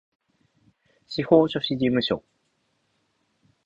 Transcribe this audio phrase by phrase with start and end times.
[1.05, 2.23] 司法書士事務所